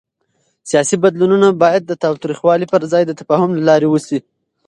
سیاسي 0.69 0.95
بدلون 1.03 1.43
باید 1.63 1.83
د 1.85 1.91
تاوتریخوالي 2.03 2.65
پر 2.73 2.81
ځای 2.91 3.03
د 3.05 3.11
تفاهم 3.19 3.49
له 3.57 3.63
لارې 3.69 3.87
وشي 3.89 4.19